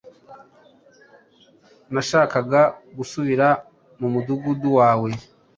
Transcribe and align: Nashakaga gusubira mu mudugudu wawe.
Nashakaga 1.93 2.61
gusubira 2.97 3.47
mu 3.99 4.07
mudugudu 4.13 4.69
wawe. 4.79 5.09